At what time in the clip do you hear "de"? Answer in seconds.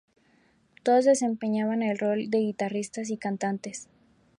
2.31-2.39